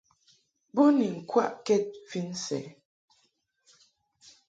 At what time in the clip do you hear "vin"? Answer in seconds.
2.09-2.29